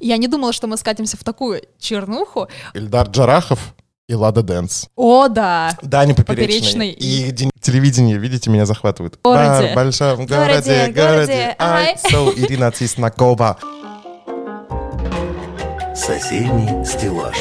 [0.00, 2.48] Я не думала, что мы скатимся в такую чернуху.
[2.74, 3.74] Ильдар Джарахов
[4.08, 4.88] и Лада Дэнс.
[4.94, 5.76] О, да.
[5.82, 6.46] Даня Поперечный.
[6.46, 9.18] Поперечный И телевидение, видите, меня захватывает.
[9.24, 9.72] Городе.
[9.72, 11.56] В большом Городе, городе, городе.
[11.58, 13.58] I so Ирина Тиснакова.
[15.94, 17.36] Соседний стеллаж.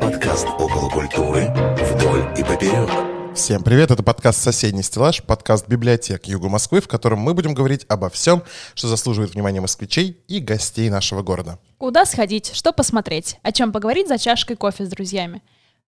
[0.00, 1.48] Подкаст около культуры
[1.80, 3.13] вдоль и поперек.
[3.34, 7.84] Всем привет, это подкаст «Соседний стеллаж», подкаст библиотек Юга Москвы, в котором мы будем говорить
[7.88, 8.44] обо всем,
[8.76, 11.58] что заслуживает внимания москвичей и гостей нашего города.
[11.78, 15.42] Куда сходить, что посмотреть, о чем поговорить за чашкой кофе с друзьями.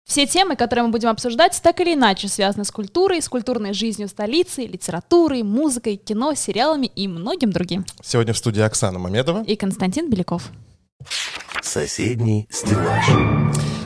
[0.05, 4.09] Все темы, которые мы будем обсуждать, так или иначе связаны с культурой, с культурной жизнью
[4.09, 7.87] столицы, литературой, музыкой, кино, сериалами и многим другим.
[8.03, 9.45] Сегодня в студии Оксана Мамедова.
[9.45, 10.51] И Константин Беляков.
[11.63, 13.07] Соседний стеллаж.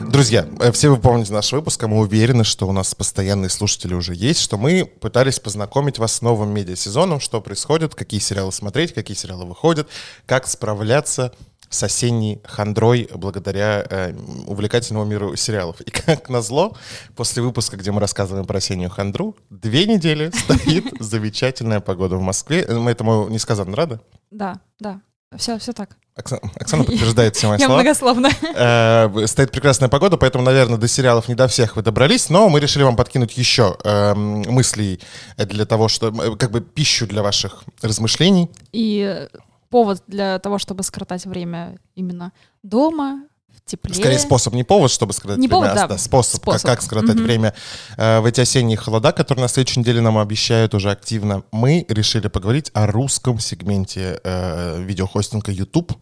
[0.09, 3.95] Друзья, э, все вы помните наш выпуск, а мы уверены, что у нас постоянные слушатели
[3.95, 8.93] уже есть, что мы пытались познакомить вас с новым медиасезоном, что происходит, какие сериалы смотреть,
[8.93, 9.89] какие сериалы выходят,
[10.27, 11.33] как справляться
[11.71, 14.15] с осенней хандрой благодаря э,
[14.47, 15.81] увлекательному миру сериалов.
[15.81, 16.77] И как назло,
[17.17, 22.63] после выпуска, где мы рассказываем про осеннюю хандру, две недели стоит замечательная погода в Москве.
[22.63, 24.01] Э, Мы этому несказанно рады.
[24.31, 25.01] Да, да.
[25.37, 25.97] Все, все так.
[26.15, 27.81] Оксана, Оксана подтверждает все мои Я слова.
[27.81, 28.29] многословно.
[28.55, 32.61] Э, Стоит прекрасная погода, поэтому, наверное, до сериалов не до всех вы добрались, но мы
[32.61, 35.01] решили вам подкинуть еще эм, мыслей
[35.39, 38.51] для того, что э, как бы пищу для ваших размышлений.
[38.73, 39.27] И
[39.71, 43.23] повод для того, чтобы скоротать время именно дома,
[43.67, 43.95] в тепле.
[43.95, 45.99] Скорее способ, не повод, чтобы скоротать Не время, повод, а да.
[45.99, 46.63] способ, Способ.
[46.63, 47.25] Как, как скоротать Мгм.
[47.25, 47.55] время
[47.97, 51.43] э, в эти осенние холода, которые на следующей неделе нам обещают уже активно.
[51.53, 55.93] Мы решили поговорить о русском сегменте э, видеохостинга YouTube.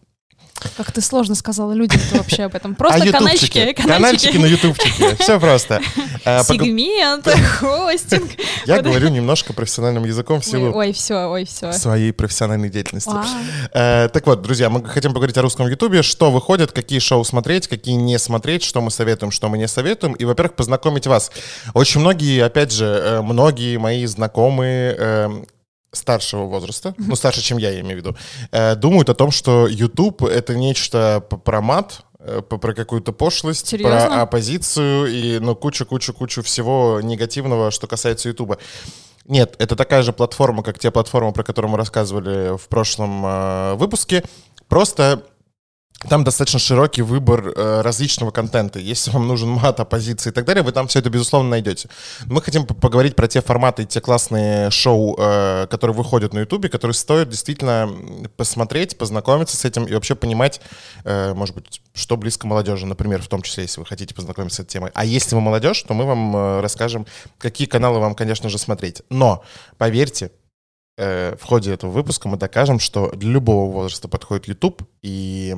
[0.77, 2.75] Как ты сложно сказала людям вообще об этом.
[2.75, 5.15] Просто а канальчики, ютубчики, канальчики на ютубчике.
[5.19, 5.81] Все просто.
[6.25, 7.27] Пог- Сегмент,
[7.59, 8.31] хостинг.
[8.65, 11.73] Я говорю немножко профессиональным языком в силу ой, все, ой, все.
[11.73, 13.11] своей профессиональной деятельности.
[13.73, 17.67] Э, так вот, друзья, мы хотим поговорить о русском ютубе, что выходит, какие шоу смотреть,
[17.67, 21.31] какие не смотреть, что мы советуем, что мы не советуем, и, во-первых, познакомить вас.
[21.73, 25.43] Очень многие, опять же, э, многие мои знакомые э,
[25.91, 28.17] старшего возраста, ну, старше, чем я, я имею в виду,
[28.51, 34.07] э, думают о том, что YouTube— это нечто про мат, э, про какую-то пошлость, Серьезно?
[34.07, 38.57] про оппозицию и, ну, кучу-кучу-кучу всего негативного, что касается YouTube.
[39.25, 43.73] Нет, это такая же платформа, как те платформы, про которые мы рассказывали в прошлом э,
[43.75, 44.23] выпуске.
[44.67, 45.23] Просто
[46.09, 48.79] там достаточно широкий выбор э, различного контента.
[48.79, 51.89] Если вам нужен мат, оппозиция и так далее, вы там все это, безусловно, найдете.
[52.25, 56.39] Мы хотим по- поговорить про те форматы и те классные шоу, э, которые выходят на
[56.39, 57.89] Ютубе, которые стоит действительно
[58.35, 60.61] посмотреть, познакомиться с этим и вообще понимать,
[61.03, 64.59] э, может быть, что близко молодежи, например, в том числе, если вы хотите познакомиться с
[64.61, 64.91] этой темой.
[64.93, 67.05] А если вы молодежь, то мы вам э, расскажем,
[67.37, 69.03] какие каналы вам, конечно же, смотреть.
[69.09, 69.43] Но,
[69.77, 70.31] поверьте,
[71.01, 75.55] э, в ходе этого выпуска мы докажем, что для любого возраста подходит YouTube, и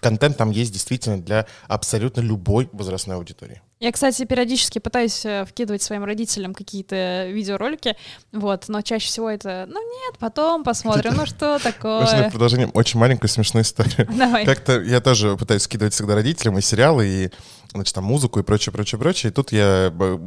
[0.00, 3.60] контент там есть действительно для абсолютно любой возрастной аудитории.
[3.80, 7.96] Я, кстати, периодически пытаюсь э, вкидывать своим родителям какие-то видеоролики,
[8.30, 12.30] вот, но чаще всего это, ну нет, потом посмотрим, ну что Можно такое.
[12.30, 14.06] продолжение очень маленькую смешную историю.
[14.16, 14.44] Давай.
[14.44, 17.30] Как-то я тоже пытаюсь скидывать всегда родителям и сериалы, и
[17.72, 19.30] значит, там музыку и прочее, прочее, прочее.
[19.30, 20.20] И тут я б-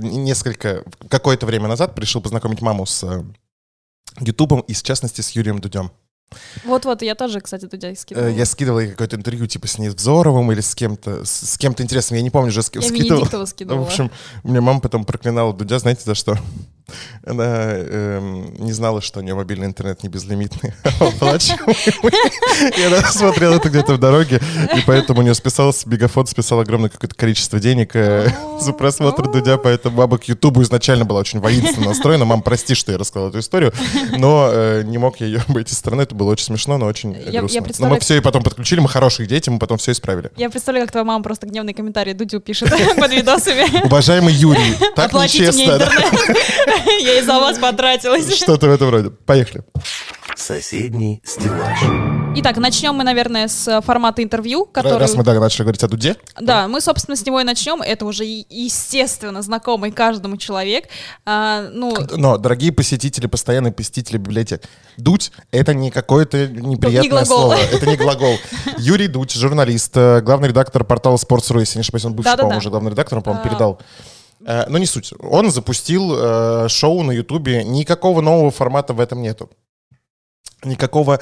[0.00, 3.22] несколько, какое-то время назад решил познакомить маму с э,
[4.20, 5.90] Ютубом и, в частности, с Юрием Дудем.
[6.64, 8.28] Вот-вот, я тоже, кстати, туда скидывала.
[8.28, 11.82] Э, Я скидывал ей какое-то интервью, типа, с Невзоровым или с кем-то, с, с кем-то
[11.82, 12.16] интересным.
[12.16, 13.28] Я не помню, уже с кем Я скидывал.
[13.30, 13.80] Ну, скидывала.
[13.84, 14.10] в общем,
[14.42, 16.38] мне мама потом проклинала Дудя, знаете, за что?
[17.26, 20.74] Она эм, не знала, что у нее мобильный интернет не безлимитный.
[21.00, 22.12] а оплачиваемый.
[22.78, 24.40] И она смотрела это где-то в дороге,
[24.76, 28.28] и поэтому у нее списалось, Мегафон списал огромное какое-то количество денег э,
[28.60, 32.24] за просмотр Дудя, поэтому баба к Ютубу изначально была очень воинственно настроена.
[32.24, 33.72] Мам, прости, что я рассказал эту историю,
[34.16, 36.04] но э, не мог я ее обойти стороной.
[36.04, 37.62] Это было очень смешно, но очень грустно.
[37.78, 40.30] Но мы все и потом подключили, мы хорошие дети, мы потом все исправили.
[40.36, 43.84] Я представляю, как твоя мама просто гневный комментарий Дудю пишет под видосами.
[43.84, 45.78] Уважаемый Юрий, так нечестно.
[47.00, 48.34] Я из-за вас потратилась.
[48.36, 49.10] Что-то в этом роде.
[49.10, 49.64] Поехали.
[50.36, 51.78] Соседний стеллаж.
[52.34, 54.98] Итак, начнем мы, наверное, с формата интервью, который...
[54.98, 57.82] Раз мы да, начали говорить о Дуде, Да, мы, собственно, с него и начнем.
[57.82, 60.86] Это уже, естественно, знакомый каждому человек.
[61.26, 64.62] А, ну, но, дорогие посетители, постоянные посетители библиотек,
[64.96, 67.36] Дудь— это не какое-то неприятное Не глагол.
[67.38, 68.38] слово, это не глагол.
[68.78, 72.70] Юрий Дудь, журналист, э, главный редактор портала Sports.ru, если не ошибаюсь, он бывший, по-моему, уже
[72.70, 73.48] главный редактор, он, по-моему, А.
[73.48, 73.80] передал.
[74.44, 75.12] Э, Но не суть.
[75.18, 77.64] Он запустил э, шоу на Ютубе.
[77.64, 79.50] Никакого нового формата в этом нету.
[80.64, 81.18] Никакого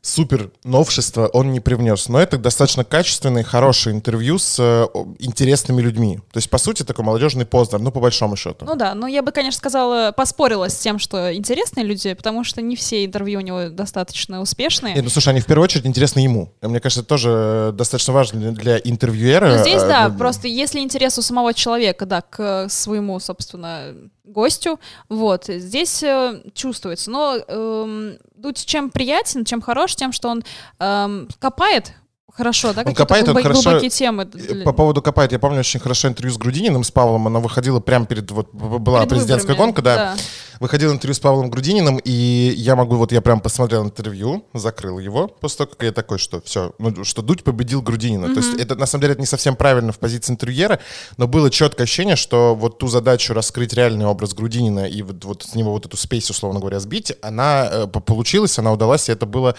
[0.00, 2.08] супер новшество он не привнес.
[2.08, 4.86] Но это достаточно качественное, хорошее интервью с э,
[5.18, 6.18] интересными людьми.
[6.32, 8.64] То есть, по сути, такой молодежный Познер, ну, по большому счету.
[8.64, 12.62] Ну да, но я бы, конечно, сказала, поспорила с тем, что интересные люди, потому что
[12.62, 14.94] не все интервью у него достаточно успешные.
[14.94, 16.52] Нет, ну, слушай, они в первую очередь интересны ему.
[16.62, 19.56] Мне кажется, это тоже э, достаточно важно для- для интервьюера.
[19.56, 23.18] Ну, здесь, э, да, ну, просто если интерес у самого человека, да, к э, своему,
[23.20, 23.94] собственно,
[24.24, 24.78] гостю,
[25.08, 27.10] вот, здесь э, чувствуется.
[27.10, 30.44] Но эм, Дудь чем приятен, чем хорош, тем, что он
[30.78, 31.92] эм, копает
[32.32, 34.28] хорошо, да, какие-то копает, он глубо- хорошо- глубокие темы.
[34.32, 37.80] Э, По поводу копает, я помню очень хорошо интервью с Грудининым, с Павлом, она выходила
[37.80, 40.16] прямо перед, вот была перед президентская выборами, гонка, да.
[40.60, 45.28] Выходил интервью с Павлом Грудининым, и я могу, вот я прям посмотрел интервью, закрыл его,
[45.28, 48.28] после того, как я такой, что все, ну, что Дудь победил Грудинина.
[48.34, 50.80] То есть это, на самом деле, это не совсем правильно в позиции интервьюера,
[51.16, 55.42] но было четкое ощущение, что вот ту задачу раскрыть реальный образ Грудинина и вот, вот
[55.42, 59.12] с него вот эту спейс, условно говоря, сбить, она э, по- получилась, она удалась, и
[59.12, 59.54] это было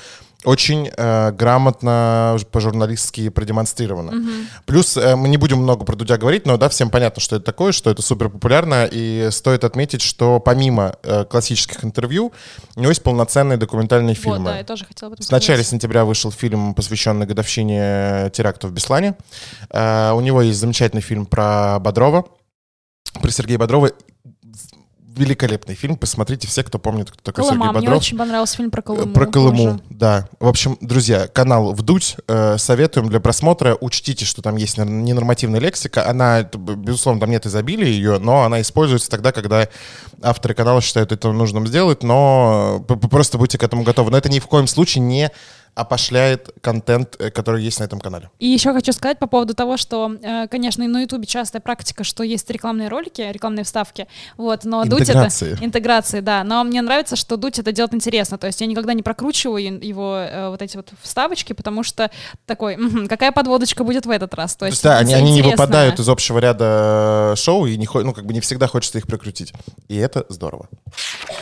[0.46, 4.48] очень э, грамотно по-журналистски продемонстрировано.
[4.66, 7.46] Плюс э, мы не будем много про Дудя говорить, но да, всем понятно, что это
[7.46, 12.32] такое, что это супер популярно, и стоит отметить, что помимо э, классических интервью,
[12.76, 14.46] у него есть полноценные документальные Вот, фильмы.
[14.46, 19.16] да, я тоже хотела В начале сентября вышел фильм, посвященный годовщине теракта в Беслане.
[19.72, 22.26] Э, у него есть замечательный фильм про Бодрова,
[23.22, 23.92] про Сергея Бодрова.
[25.20, 27.66] Великолепный фильм, посмотрите все, кто помнит, кто такой Колыма.
[27.66, 27.98] Сергей Мне Бодров.
[28.02, 29.14] очень понравился фильм про Колыму.
[29.14, 29.80] Про Колыму, тоже.
[29.90, 30.30] да.
[30.40, 33.78] В общем, друзья, канал «Вдуть» э, советуем для просмотра.
[33.82, 36.08] Учтите, что там есть ненормативная лексика.
[36.10, 39.68] Она, безусловно, там нет изобилия ее, но она используется тогда, когда
[40.22, 44.12] авторы канала считают это нужным сделать, но просто будьте к этому готовы.
[44.12, 45.32] Но это ни в коем случае не
[45.76, 48.30] опошляет контент, э, который есть на этом канале.
[48.40, 52.24] И еще хочу сказать по поводу того, что, э, конечно, на Ютубе частая практика, что
[52.24, 54.08] есть рекламные ролики, рекламные вставки,
[54.38, 55.30] вот, но Дудь это...
[55.62, 56.20] Интеграции.
[56.20, 59.80] Да, но мне нравится, что Дудь это делает интересно, то есть я никогда не прокручиваю
[59.84, 62.12] его э, вот эти вот вставочки, потому что
[62.46, 64.84] такой, «Мгм, какая подводочка будет в этот раз, то То есть...
[64.84, 68.34] да, они, они не выпадают из общего ряда шоу, и не, хо- ну, как бы
[68.34, 69.54] не всегда хочется их прокрутить.
[69.88, 70.68] И это здорово.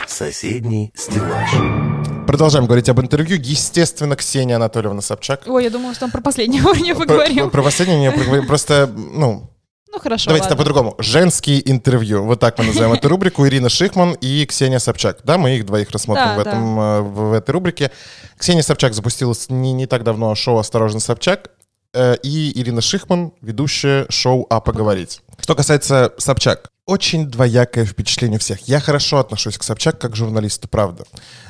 [0.08, 2.17] Соседний стеллаж.
[2.28, 3.38] Продолжаем говорить об интервью.
[3.42, 5.42] Естественно, Ксения Анатольевна Собчак.
[5.48, 7.50] Ой, я думала, что он про последнего не поговорим.
[7.50, 8.46] про последнее не поговорим.
[8.48, 9.50] Просто, ну,
[9.92, 10.58] Ну хорошо, давайте ладно.
[10.58, 10.96] по-другому.
[11.00, 12.24] Женские интервью.
[12.26, 13.48] Вот так мы называем эту рубрику.
[13.48, 15.20] Ирина Шихман и Ксения Собчак.
[15.24, 17.92] Да, мы их двоих рассмотрим Да, в, этом, э, в, этой рубрике.
[18.38, 21.52] Ксения Собчак запустила не, не так давно шоу «Осторожно, Собчак».
[21.94, 25.22] э, И Ирина Шихман, ведущая шоу «А поговорить».
[25.48, 28.68] Что касается Собчак, очень двоякое впечатление у всех.
[28.68, 31.06] Я хорошо отношусь к Собчак как журналисту, правда.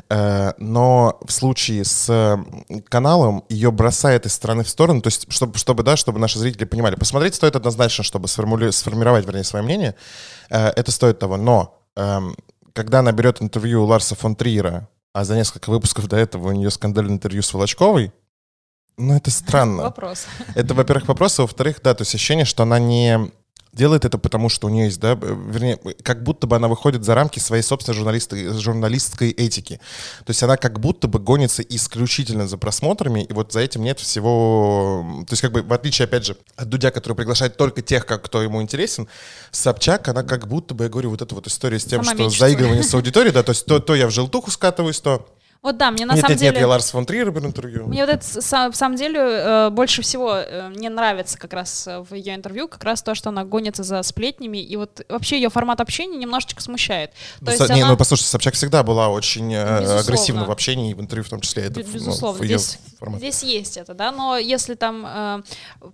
[0.07, 2.39] Э, Но в случае с
[2.89, 6.65] каналом ее бросает из стороны в сторону, то есть чтобы, чтобы, да, чтобы наши зрители
[6.65, 6.93] понимали.
[6.93, 9.95] Посмотреть стоит однозначно, чтобы сформули- сформировать, вернее, свое мнение.
[10.51, 11.37] Э, Это стоит того.
[11.37, 12.35] Но эм,
[12.73, 16.51] когда она берет интервью у Ларса фон Триера, а за несколько выпусков до этого у
[16.51, 18.13] нее скандальное интервью с Волочковой,
[18.99, 19.83] ну, это странно.
[19.83, 20.25] Вопрос.
[20.55, 23.31] Это, во-первых, вопрос, а во-вторых, да, то есть ощущение, что она не
[23.77, 27.15] делает это потому, что у нее есть, да, вернее, как будто бы она выходит за
[27.15, 29.79] рамки своей собственной журналисты, журналистской этики.
[30.25, 33.99] То есть она как будто бы гонится исключительно за просмотрами, и вот за этим нет
[33.99, 35.23] всего...
[35.27, 38.23] То есть как бы в отличие, опять же, от Дудя, который приглашает только тех, как,
[38.23, 39.07] кто ему интересен,
[39.51, 42.23] Собчак, она как будто бы, я говорю, вот эта вот история с тем, Сама что
[42.23, 42.39] мечется.
[42.39, 45.27] заигрывание с аудиторией, да, то есть то, то я в желтуху скатываюсь, то...
[45.61, 46.51] Вот да, мне на нет, самом нет, деле...
[46.51, 47.87] нет, я Ларс фон Триера беру интервью.
[47.87, 48.25] Мне вот это
[48.71, 52.67] в самом деле э, больше всего э, мне нравится как раз э, в ее интервью,
[52.67, 56.61] как раз то, что она гонится за сплетнями, и вот вообще ее формат общения немножечко
[56.61, 57.11] смущает.
[57.39, 59.99] То Ну, есть не, она- ну, послушайте, Собчак всегда была очень Безусловно.
[59.99, 61.63] агрессивна в общении и в интервью в том числе.
[61.63, 63.19] Это ну, Безусловно, в её здесь, формате.
[63.19, 65.41] здесь есть это, да, но если там э,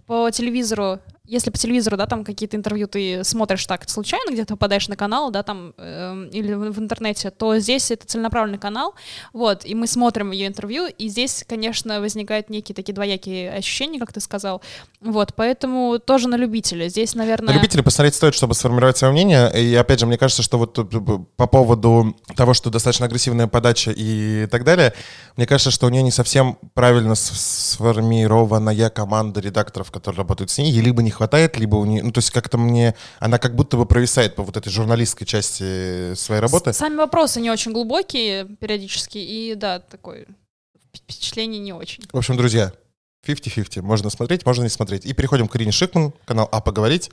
[0.08, 4.88] по телевизору, если по телевизору, да, там какие-то интервью ты смотришь так случайно, где-то попадаешь
[4.90, 8.94] на канал, да, там, э, или в, в интернете, то здесь это целенаправленный канал,
[9.32, 14.12] вот, и мы смотрим ее интервью, и здесь, конечно, возникают некие такие двоякие ощущения, как
[14.12, 14.62] ты сказал,
[15.00, 17.54] вот, поэтому тоже на любителя, здесь, наверное...
[17.54, 19.52] На любителей посмотреть стоит, чтобы сформировать свое мнение.
[19.54, 23.92] И опять же, мне кажется, что вот б- по поводу того, что достаточно агрессивная подача
[23.96, 24.94] и так далее,
[25.36, 30.58] мне кажется, что у нее не совсем правильно с- сформированная команда редакторов, которые работают с
[30.58, 30.72] ней.
[30.72, 32.04] Ей либо не хватает, либо у нее...
[32.04, 32.96] Ну, то есть как-то мне...
[33.20, 36.74] Она как будто бы провисает по вот этой журналистской части своей работы.
[36.74, 40.26] Сами вопросы не очень глубокие периодически, и да, такое
[40.96, 42.04] впечатление не очень.
[42.12, 42.72] В общем, друзья,
[43.26, 43.82] 50-50.
[43.82, 45.06] Можно смотреть, можно не смотреть.
[45.06, 47.10] И переходим к Ирине Шикман, канал «А поговорить».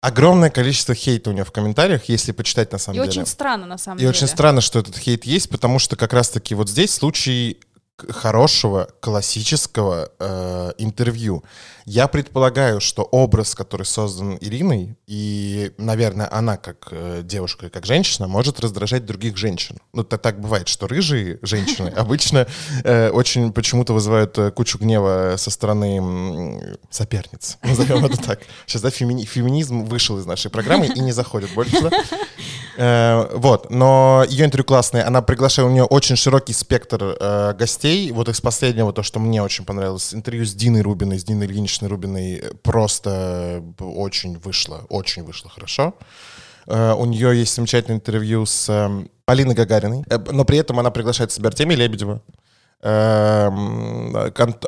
[0.00, 3.10] Огромное количество хейта у нее в комментариях, если почитать на самом И деле.
[3.10, 4.10] очень странно, на самом И деле.
[4.10, 7.60] очень странно, что этот хейт есть, потому что как раз-таки вот здесь случай
[8.10, 11.42] хорошего классического э, интервью.
[11.84, 18.28] Я предполагаю, что образ, который создан Ириной, и, наверное, она как э, девушка, как женщина,
[18.28, 19.78] может раздражать других женщин.
[19.92, 22.46] Ну, так, так бывает, что рыжие женщины обычно
[22.84, 27.58] э, очень почему-то вызывают э, кучу гнева со стороны соперниц.
[27.62, 28.40] Назовем это так.
[28.66, 31.90] Сейчас, да, фемини- феминизм вышел из нашей программы и не заходит больше сюда.
[32.76, 35.06] Э, Вот, но ее интервью классное.
[35.06, 37.91] Она приглашает, у нее очень широкий спектр э, гостей.
[38.12, 41.88] Вот из последнего, то, что мне очень понравилось, интервью с Диной Рубиной, с Диной Ильиничной
[41.88, 45.94] Рубиной, э, просто очень вышло, очень вышло хорошо.
[46.66, 50.90] Э, У нее есть замечательное интервью с эм, Полиной Гагариной, Э, но при этом она
[50.90, 52.22] приглашает с собой Артемия Лебедева, эм,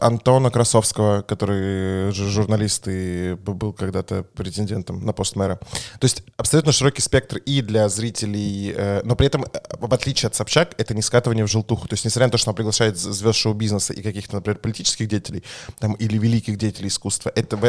[0.00, 5.56] Антона Красовского, который журналист и был когда-то претендентом на пост мэра.
[6.00, 9.48] То есть абсолютно широкий спектр и для зрителей, э, но при этом, э,
[9.80, 11.88] в отличие от Собчак, это не скатывание в желтуху.
[11.88, 15.42] То есть несмотря на то, что она приглашает звезд шоу-бизнеса и каких-то, например, политических деятелей
[15.78, 17.62] там, или великих деятелей искусства, это, в,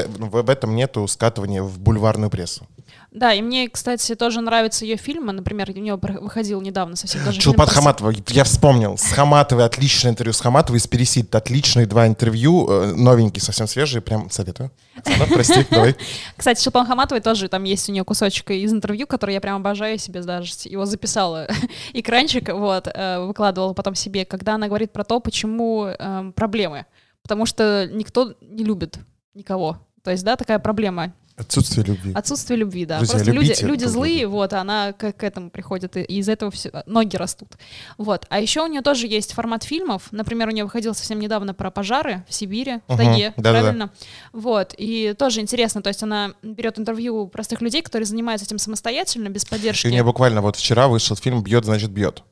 [0.44, 2.68] в- этом нету скатывания в бульварную прессу.
[3.12, 5.32] Да, и мне, кстати, тоже нравятся ее фильмы.
[5.34, 8.98] Например, у нее выходил недавно совсем фильм Чулпан про- Хаматова, я вспомнил.
[8.98, 14.02] С Хаматовой отличное интервью с Хаматовой, с Пересид отличные два интервью, э, новенькие, совсем свежие,
[14.02, 14.72] прям советую.
[15.04, 15.96] Да, прости, давай.
[16.38, 19.98] Кстати, Шелпан Хаматовой тоже там есть у нее кусочек из интервью, который я прям обожаю
[19.98, 20.54] себе даже.
[20.66, 21.48] Его записала
[21.94, 26.86] экранчик, вот, э, выкладывала потом себе, когда она говорит про то, почему эм, проблемы.
[27.22, 29.00] Потому что никто не любит
[29.34, 29.80] никого.
[30.04, 31.14] То есть, да, такая проблема.
[31.38, 32.14] Отсутствие любви.
[32.14, 32.98] Отсутствие любви, да.
[33.00, 34.34] Друзья, Просто люди, люди злые, друга.
[34.36, 37.50] вот, а она к, к этому приходит, и из этого все, ноги растут.
[37.98, 38.26] Вот.
[38.30, 40.08] А еще у нее тоже есть формат фильмов.
[40.12, 43.60] Например, у нее выходил совсем недавно про пожары в Сибири, в Мгм, тайге, да-да-да.
[43.62, 43.92] правильно?
[44.32, 44.74] Вот.
[44.78, 49.44] И тоже интересно, то есть она берет интервью простых людей, которые занимаются этим самостоятельно, без
[49.44, 49.88] поддержки.
[49.88, 52.24] И у нее буквально вот вчера вышел фильм «Бьет, значит, бьет».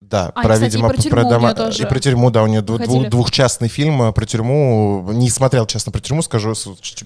[0.00, 2.46] Да, А, и, кстати, и про тюрьму у неё тоже и про тюрьму, да, у
[2.46, 5.04] нее двух- двухчастный фильм э, про тюрьму.
[5.12, 6.54] Не смотрел, честно, про тюрьму, скажу.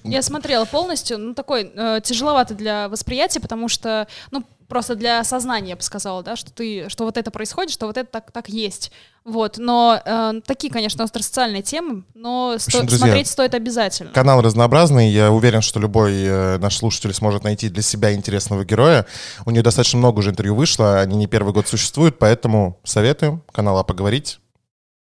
[0.03, 4.43] Я смотрела полностью, ну такой э, тяжеловатый для восприятия, потому что, ну
[4.73, 7.95] просто для сознания, я бы сказала, да, что ты, что вот это происходит, что вот
[7.95, 8.91] это так, так есть,
[9.23, 9.59] вот.
[9.59, 14.11] Но э, такие, конечно, остросоциальные темы, но сто- общем, друзья, смотреть стоит обязательно.
[14.13, 15.11] Канал разнообразный.
[15.11, 19.05] Я уверен, что любой э, наш слушатель сможет найти для себя интересного героя.
[19.45, 23.83] У нее достаточно много уже интервью вышло, они не первый год существуют, поэтому советуем канала
[23.83, 24.39] поговорить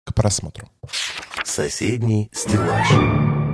[0.04, 0.68] к просмотру.
[1.44, 2.88] Соседний стеллаж.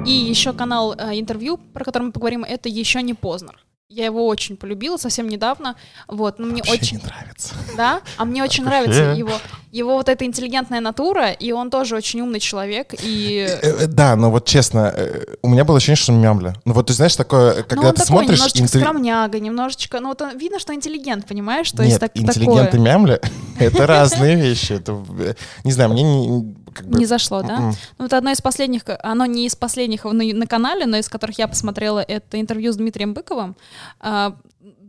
[0.07, 3.59] И еще канал э, интервью, про который мы поговорим, это еще не Познер.
[3.93, 5.75] Я его очень полюбила совсем недавно,
[6.07, 7.55] вот, но мне Вообще очень, не нравится.
[7.77, 9.33] да, а мне очень нравится его,
[9.73, 14.15] его вот эта интеллигентная натура, и он тоже очень умный человек, и Э, э, Да,
[14.15, 16.55] но вот честно, э, у меня было ощущение, что мямля.
[16.65, 18.39] Ну вот ты знаешь, такое, ну, когда он ты такой смотришь...
[18.39, 22.13] немножечко интервью- скромняга, немножечко, ну вот он- видно, что интеллигент, понимаешь, то Нет, есть так,
[22.15, 23.19] интеллигент и мямля—
[23.61, 24.73] это разные вещи.
[24.73, 26.55] Это, э, не знаю, мне не...
[26.73, 27.57] как бы, Не зашло, да?
[27.57, 27.75] м-м.
[27.99, 31.39] Ну, это одно из последних, оно не из последних на, на канале, но из которых
[31.39, 33.57] я посмотрела, это интервью с Дмитрием Быковым.
[34.01, 34.37] А,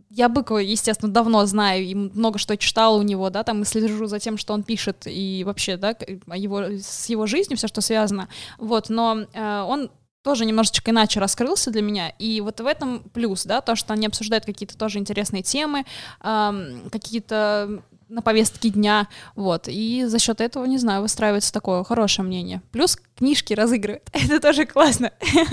[0.09, 4.07] Я Быкова, естественно, давно знаю, и много что читала у него, да, там и слежу
[4.07, 5.95] за тем, что он пишет, и вообще, да,
[6.35, 8.27] его, с его жизнью, все, что связано.
[8.57, 9.89] Вот, но э, он
[10.23, 14.05] тоже немножечко иначе раскрылся для меня, и вот в этом плюс, да, то, что они
[14.05, 15.85] обсуждают какие-то тоже интересные темы,
[16.19, 17.81] ам, какие-то
[18.11, 22.61] на повестке дня, вот, и за счет этого, не знаю, выстраивается такое хорошее мнение.
[22.71, 25.11] Плюс книжки разыгрывают, это тоже классно.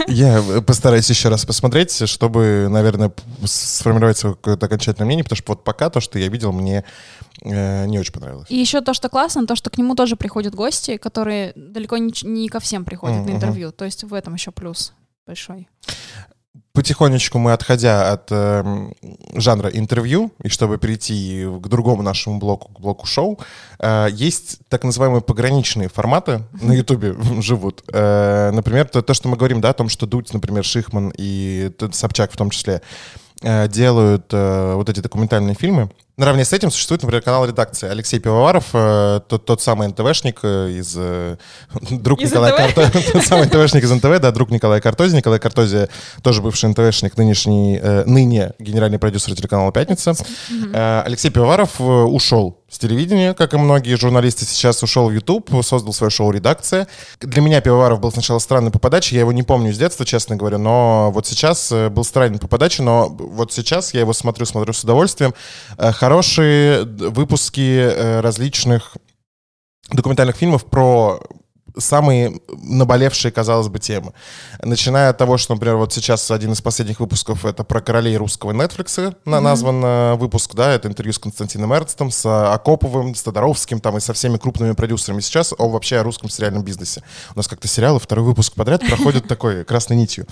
[0.09, 3.13] Я э, постараюсь еще раз посмотреть, чтобы, наверное,
[3.45, 6.85] сформировать свое какое-то окончательное мнение, потому что вот пока то, что я видел, мне
[7.43, 8.51] э, не очень понравилось.
[8.51, 12.13] И еще то, что классно, то, что к нему тоже приходят гости, которые далеко не,
[12.25, 13.27] не ко всем приходят Мгм.
[13.27, 14.93] на интервью, то есть в этом еще плюс
[15.27, 15.69] большой.
[16.79, 18.95] Потихонечку мы, отходя от эм,
[19.35, 23.41] жанра интервью, и чтобы перейти к другому нашему блоку, к блоку шоу,
[23.81, 27.83] э, есть так называемые пограничные форматы на Ютубе живут.
[27.93, 31.73] Э, например, то, то, что мы говорим, да, о том, что Дудь, например, Шихман и
[31.91, 32.81] Собчак в том числе
[33.43, 35.91] э, делают э, вот эти документальные фильмы.
[36.19, 37.89] Наравне с этим существует, например, канал редакции.
[37.89, 40.95] Алексей Пивоваров, э, тот, тот самый НТВшник э, из...
[40.97, 41.37] э,
[41.91, 42.75] друг Из Николая НТВ?
[42.75, 45.15] Карто- Тот самый НТВшник из НТВ, да, друг Николая Картози.
[45.15, 45.89] Николай Картози
[46.23, 50.15] тоже бывший НТВшник, нынешний, э, ныне генеральный продюсер телеканала «Пятница».
[50.75, 55.51] Э, Алексей Пивоваров э, ушел с телевидения, как и многие журналисты, сейчас ушел в YouTube,
[55.65, 56.87] создал свое шоу «Редакция».
[57.21, 60.37] Для меня Пивоваров был сначала странный по подаче, я его не помню с детства, честно
[60.37, 64.45] говоря, но вот сейчас э, был странный по подаче, но вот сейчас я его смотрю,
[64.47, 65.33] смотрю с удовольствием.
[65.79, 68.97] Э, Хорошие выпуски э, различных
[69.93, 71.21] документальных фильмов про
[71.79, 74.13] самые наболевшие, казалось бы, темы.
[74.63, 78.53] Начиная от того, что, например, вот сейчас один из последних выпусков это про королей русского
[78.53, 83.23] Netflix на, назван э, выпуск, да, это интервью с Константином Эрцтом, с э, Акоповым, с
[83.23, 87.03] Тодоровским, там и со всеми крупными продюсерами сейчас о вообще о русском сериальном бизнесе.
[87.35, 90.27] У нас как-то сериалы второй выпуск подряд проходят такой красной нитью.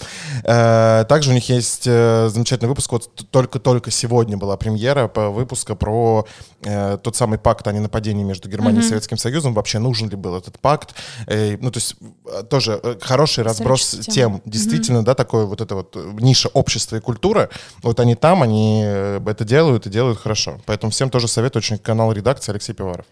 [0.44, 5.74] Э, Также у них есть э, замечательный выпуск, вот только-только сегодня была премьера по выпуска
[5.74, 6.26] про
[6.62, 9.54] э, тот самый пакт о ненападении между Германией и Советским Союзом.
[9.54, 10.94] Вообще нужен ли был этот пакт?
[11.36, 14.14] Э, Ну, то есть э, тоже э, хороший разброс тем.
[14.14, 14.40] темы.
[14.44, 17.48] Действительно, да, такое вот это вот э, ниша общества и культуры.
[17.82, 20.58] Вот они там, они э, это делают и делают хорошо.
[20.66, 23.04] Поэтому всем тоже советую очень канал редакции Алексей Пиваров.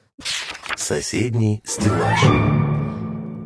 [0.77, 2.21] Соседний стеллаж.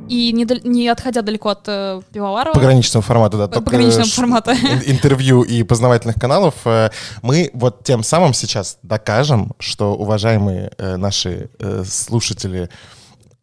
[0.09, 3.47] И не, не отходя далеко от э, Пивоварова, Пограничного формата, да.
[3.47, 4.53] только, пограничного формата.
[4.53, 6.55] ин- Интервью и познавательных каналов.
[6.65, 6.89] э,
[7.21, 12.71] Мы вот тем самым сейчас докажем, что уважаемые э, наши э, слушатели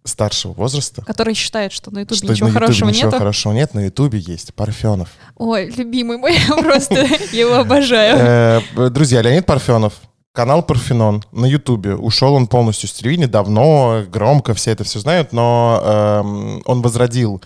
[0.05, 3.17] старшего возраста, который считает, что на Ютубе ничего на хорошего ничего нету.
[3.17, 5.09] хорошего нет, на Ютубе есть Парфенов.
[5.35, 6.95] Ой, любимый мой, просто
[7.31, 8.62] его обожаю.
[8.77, 9.93] Э, Друзья, Леонид Парфенов,
[10.31, 11.95] канал Парфенон на Ютубе.
[11.95, 17.41] Ушел он полностью с телевидения, давно, громко, все это все знают, но эм, он возродил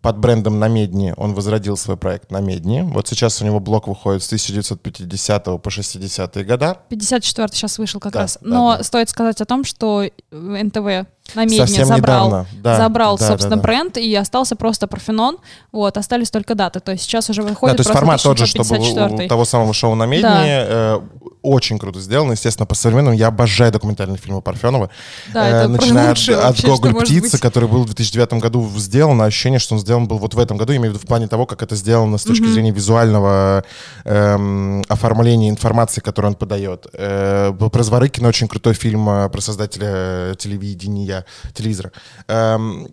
[0.00, 2.80] под брендом Намедни, он возродил свой проект Намедни.
[2.80, 6.78] Вот сейчас у него блок выходит с 1950 по 60-е года.
[6.88, 8.36] 54 сейчас вышел как Да, раз.
[8.40, 8.82] да, Но да.
[8.82, 13.56] стоит сказать о том, что НТВ на медне Совсем забрал, недавно, да, забрал да, собственно,
[13.56, 13.68] да, да.
[13.68, 15.38] бренд, и остался просто Парфенон.
[15.70, 16.80] Вот, остались только даты.
[16.80, 19.28] То есть сейчас уже Да, выходит то есть формат тот же, что был у 1954.
[19.28, 20.22] того самого шоу на Медне.
[20.22, 20.42] Да.
[20.44, 21.00] э,
[21.42, 23.16] очень круто сделано, естественно, по современному.
[23.16, 24.90] Я обожаю документальные фильмы Парфенова.
[25.32, 28.68] Да, Э, это начиная от, от вообще, что Гоголь птицы, который был в 2009 году
[28.76, 31.06] сделан, а ощущение, что он сделан был вот в этом году, имею в виду в
[31.06, 33.64] плане того, как это сделано с точки зрения визуального
[34.04, 36.86] эм, оформления информации, которую он подает.
[36.92, 41.11] Э, про Зворыкина очень крутой фильм э, про создателя телевидения,
[41.54, 41.92] телевизора.
[42.28, 42.88] Эм,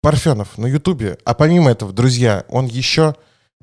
[0.00, 1.18] Парфенов на Ютубе.
[1.24, 3.14] А помимо этого, друзья, он еще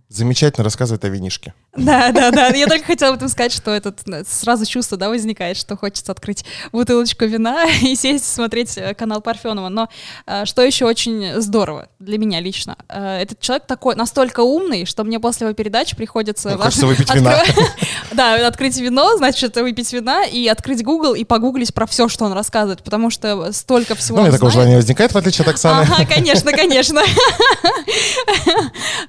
[0.09, 1.53] замечательно рассказывает о винишке.
[1.75, 2.47] Да, да, да.
[2.47, 6.11] Я только хотела об этом сказать, что этот э, сразу чувство, да, возникает, что хочется
[6.11, 9.69] открыть бутылочку вина и сесть смотреть э, канал Парфенова.
[9.69, 9.89] Но
[10.25, 15.19] э, что еще очень здорово для меня лично, этот человек такой настолько умный, что мне
[15.19, 17.43] после его передачи приходится Ну, хочется выпить вина.
[18.13, 22.33] Да, открыть вино, значит, выпить вина и открыть Google и погуглить про все, что он
[22.33, 25.81] рассказывает, потому что столько всего Ну, у меня такого желания возникает, в отличие от Оксаны.
[25.81, 27.01] Ага, конечно, конечно.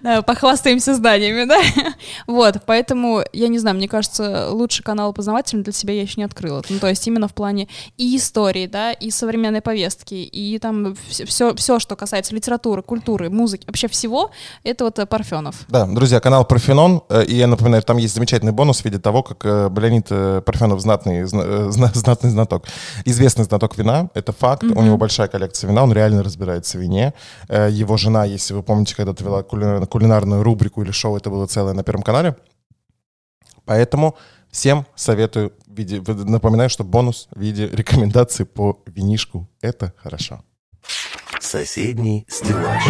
[0.02, 0.22] Да,
[0.88, 1.60] Похвастаемся знаниями, да?
[2.26, 6.24] Вот, поэтому, я не знаю, мне кажется, лучший канал познавательный для себя я еще не
[6.24, 6.62] открыла.
[6.68, 11.54] Ну, то есть именно в плане и истории, да, и современной повестки, и там все,
[11.54, 14.30] все, что касается литературы, культуры, музыки, вообще всего,
[14.64, 15.56] это вот э, Парфенов.
[15.68, 19.22] Да, друзья, канал Парфенон, э, и я напоминаю, там есть замечательный бонус в виде того,
[19.22, 20.08] как э, Леонид
[20.44, 22.64] Парфенов знатный, зна- зна- знатный знаток,
[23.04, 27.14] известный знаток вина, это факт, у него большая коллекция вина, он реально разбирается в вине.
[27.48, 31.74] Его жена, если вы помните, когда-то вела кулина- кулинарную рубрику или шоу, это было целое
[31.74, 32.36] на Первом канале.
[33.64, 34.16] Поэтому
[34.50, 40.42] всем советую, виде, напоминаю, что бонус в виде рекомендаций по винишку, это хорошо.
[41.40, 42.84] Соседний стеллаж.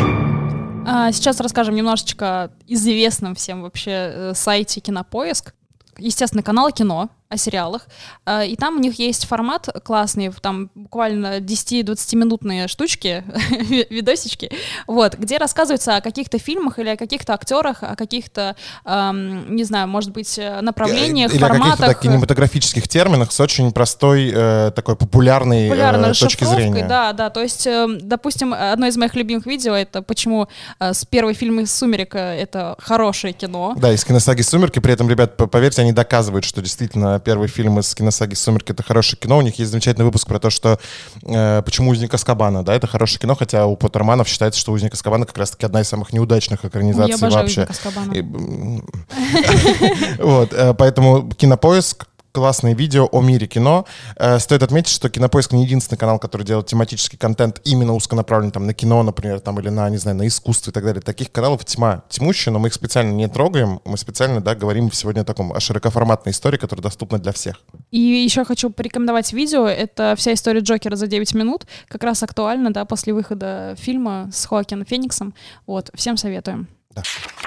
[0.87, 5.55] А сейчас расскажем немножечко известном всем вообще э, сайте Кинопоиск.
[5.99, 7.87] Естественно, канал кино о сериалах.
[8.25, 14.51] А, И там у них есть формат классный, там буквально 10-20-минутные штучки, ви- видосички,
[14.87, 19.89] вот, где рассказывается о каких-то фильмах или о каких-то актерах, о каких-то, ам, не знаю,
[19.89, 21.87] может быть, э, направлениях, Или о каких-то форматах.
[21.87, 26.87] так, кинематографических терминах с очень простой, э, такой популярной э, популярной точки расшифровкой, зрения.
[26.89, 27.31] Да, да.
[27.31, 30.49] То есть, э, допустим, одно из моих любимых видео это почему
[30.81, 33.75] э, с первый фильм из Сумерек э, это хорошее кино.
[33.77, 34.79] Да, из киносаги «Сумерки».
[34.79, 39.19] При этом, ребят, поверьте, они доказывают, что действительно первый фильм из киносаги «Сумерки»— это хорошее
[39.21, 39.39] кино.
[39.39, 40.79] У них есть замечательный выпуск про то, что
[41.23, 45.27] э, почему «Узник Аскабана», да, это хорошее кино, хотя у Поттерманов считается, что «Узник Аскабана»
[45.27, 47.63] как раз-таки одна из самых неудачных экранизаций я обожаю вообще.
[47.63, 48.13] «Узника Азкабана».
[48.13, 48.85] И, м,
[50.19, 53.87] Вот, э, поэтому «Кинопоиск» классные видео о мире кино.
[54.17, 58.67] Э, Стоит отметить, что Кинопоиск не единственный канал, который делает тематический контент именно узконаправленный там,
[58.67, 61.01] на кино, например, там, или на, не знаю, на искусство и так далее.
[61.01, 63.81] Таких каналов тьма, тьмущая, но мы их специально не трогаем.
[63.85, 67.61] Мы специально, да, говорим сегодня о таком, о широкоформатной истории, которая доступна для всех.
[67.91, 69.67] И еще хочу порекомендовать видео.
[69.67, 71.67] Это вся история Джокера за 9 минут.
[71.89, 75.35] Как раз актуально, да, после выхода фильма с Хоакином Фениксом.
[75.67, 76.69] Вот, всем советуем.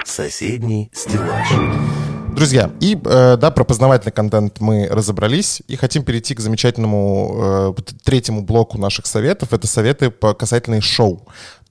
[0.04, 2.11] Соседний стеллаж.
[2.34, 7.82] Друзья, и э, да, про познавательный контент мы разобрались, и хотим перейти к замечательному э,
[8.04, 9.52] третьему блоку наших советов.
[9.52, 11.26] Это советы по касательные шоу.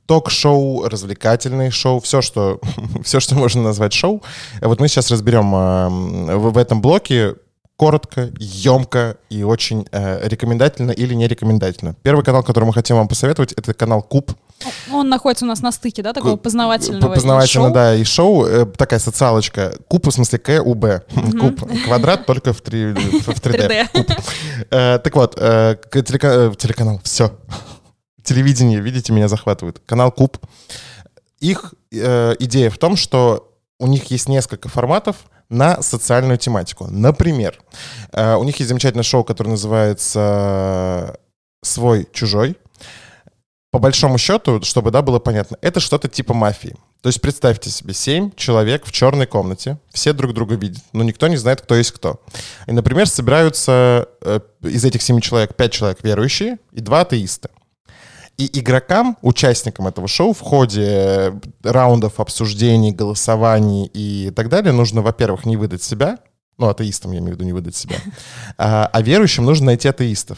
[0.06, 2.60] Ток-шоу, развлекательные шоу, все что,
[3.04, 4.22] все, что можно назвать шоу.
[4.62, 7.36] Вот мы сейчас разберем э, в, этом блоке
[7.76, 11.96] коротко, емко и очень рекомендательно или не рекомендательно.
[12.04, 14.32] Первый канал, который мы хотим вам посоветовать, это канал Куб.
[14.92, 17.74] Он находится у нас на стыке, да, такого познавательного Познавательно, шоу.
[17.74, 19.76] да, и шоу, э, такая социалочка.
[19.88, 21.04] Куб, в смысле, К-У-Б.
[21.40, 21.70] Куб.
[21.86, 23.90] Квадрат только в, три, в 3D.
[23.94, 24.24] 3D.
[24.72, 27.32] Э, так вот, э, к- телека- телеканал, все.
[28.24, 29.82] Телевидение, видите, меня захватывает.
[29.86, 30.38] Канал Куб.
[31.40, 35.16] Их идея в том, что у них есть несколько форматов
[35.50, 36.88] на социальную тематику.
[36.88, 37.60] Например,
[38.14, 41.18] у них есть замечательное шоу, которое называется
[41.64, 42.58] «Свой-чужой».
[43.72, 46.76] По большому счету, чтобы, да, было понятно, это что-то типа мафии.
[47.02, 51.28] То есть представьте себе, семь человек в черной комнате, все друг друга видят, но никто
[51.30, 52.22] не знает, кто есть кто.
[52.68, 57.50] И, например, собираются э, из этих семи человек пять человек верующие и два атеиста.
[58.38, 61.32] И игрокам, участникам этого шоу в ходе э,
[61.64, 66.20] раундов обсуждений, голосований и так далее нужно, во-первых, не выдать себя,
[66.58, 67.96] ну, атеистам я имею в виду не выдать себя,
[68.58, 70.38] а, а верующим нужно найти атеистов.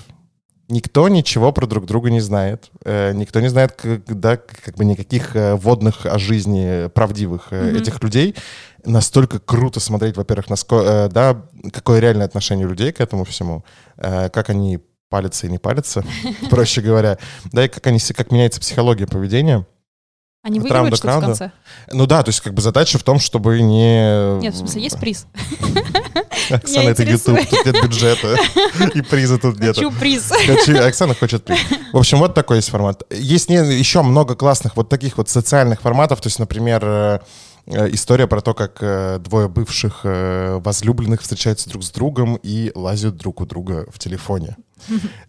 [0.73, 2.71] Никто ничего про друг друга не знает.
[2.83, 7.75] Э, никто не знает, как, да, как бы никаких э, водных о жизни правдивых Мгм.
[7.75, 8.33] этих людей.
[8.83, 13.63] Настолько круто смотреть, во-первых, наско- э, да, какое реальное отношение людей к этому всему,
[13.97, 16.03] как они палятся и не палятся,
[16.49, 17.19] проще говоря,
[17.51, 19.67] да, и как, они, как меняется психология поведения.
[20.43, 21.51] Они От выигрывают что-то в конце?
[21.93, 24.39] Ну да, то есть как бы задача в том, чтобы не...
[24.41, 25.25] Нет, в смысле, есть приз?
[26.49, 27.03] Оксана, это.
[27.03, 28.37] YouTube, тут нет бюджета,
[28.93, 29.73] и приза тут нет.
[29.73, 30.33] Хочу приз.
[30.85, 31.59] Оксана хочет приз.
[31.93, 33.03] В общем, вот такой есть формат.
[33.09, 36.19] Есть еще много классных вот таких вот социальных форматов.
[36.19, 37.19] То есть, например, э,
[37.67, 43.15] э, история про то, как э, двое бывших возлюбленных встречаются друг с другом и лазят
[43.15, 44.57] друг у друга в телефоне.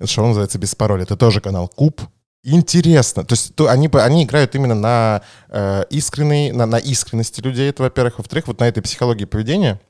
[0.01, 1.05] Это шоу называется «Без пароля».
[1.05, 2.01] Это тоже канал Куб.
[2.45, 3.25] Интересно.
[3.25, 7.83] То есть то они, они играют именно на, э, искренней, на, на искренности людей, это
[7.83, 8.19] во-первых.
[8.19, 9.81] Во-вторых, вот на этой психологии поведения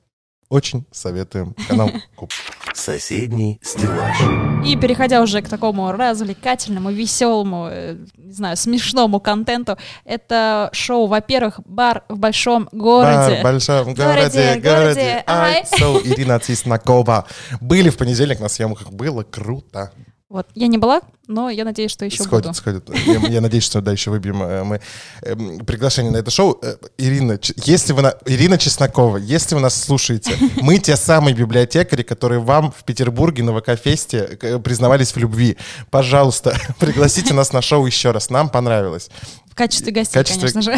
[0.48, 2.30] очень советуем канал Куб.
[2.74, 4.16] Соседний стеллаж.
[4.64, 11.60] И переходя уже к такому развлекательному, веселому, э, не знаю, смешному контенту, это шоу, во-первых,
[11.64, 13.40] бар в большом городе.
[13.40, 15.24] В большом Городе, городе, городе, городе.
[15.26, 15.54] ай.
[15.54, 17.26] I so Ирина Тиснакова.
[17.60, 18.92] Были в понедельник на съемках.
[18.92, 19.92] Было круто.
[20.30, 22.54] Вот, я не была, но я надеюсь, что еще сходит, буду.
[22.56, 22.88] сходит.
[23.06, 24.80] Я, я надеюсь, что да, еще выбьем э, мы
[25.20, 26.58] эм, приглашение на это шоу.
[26.62, 28.14] Э, Ирина, если вы на...
[28.24, 33.52] Ирина Чеснокова, если вы нас слушаете, мы те самые библиотекари, которые вам в Петербурге на
[33.52, 35.58] ВК-фесте э, признавались в любви.
[35.90, 38.30] Пожалуйста, пригласите нас на шоу еще раз.
[38.30, 39.10] Нам понравилось.
[39.54, 40.72] В качестве В гостей, качестве, конечно же.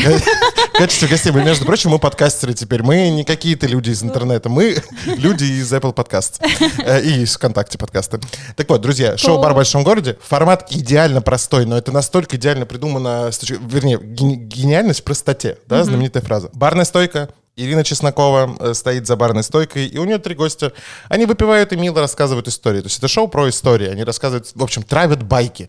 [0.75, 1.33] в качестве гостей.
[1.33, 2.83] Мы, между прочим, мы подкастеры теперь.
[2.83, 4.51] Мы не какие-то люди из интернета.
[4.51, 6.41] Мы люди из Apple Podcast.
[6.85, 8.21] Э, И из ВКонтакте подкасты.
[8.55, 10.19] Так вот, друзья, шоу «Бар в большом городе».
[10.21, 13.31] Формат идеально простой, но это настолько идеально придумано,
[13.67, 16.51] вернее, ген- гениальность в простоте, да, знаменитая фраза.
[16.53, 20.73] Барная стойка, Ирина Чеснокова э, стоит за барной стойкой, и у нее три гостя.
[21.09, 22.81] Они выпивают и мило рассказывают истории.
[22.81, 23.89] То есть это шоу про истории.
[23.89, 25.69] Они рассказывают, в общем, травят байки.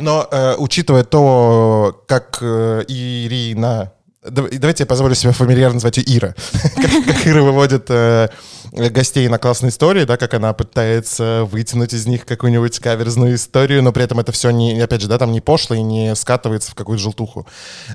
[0.00, 3.92] Но э, учитывая то, как э, Ирина...
[4.24, 6.34] Дав- Давайте я позволю себе фамильярно назвать ее Ира.
[6.76, 8.28] Как как Ира выводит э,
[8.72, 13.90] гостей на классные истории, да, как она пытается вытянуть из них какую-нибудь каверзную историю, но
[13.92, 16.74] при этом это все не, опять же, да, там не пошло и не скатывается в
[16.76, 17.46] какую-то желтуху.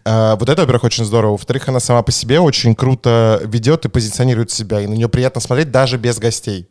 [0.04, 1.32] Э, Вот это, во-первых, очень здорово.
[1.32, 5.40] Во-вторых, она сама по себе очень круто ведет и позиционирует себя, и на нее приятно
[5.40, 6.68] смотреть даже без гостей.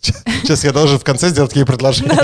[0.00, 2.16] Сейчас я должен в конце сделать ей предложение.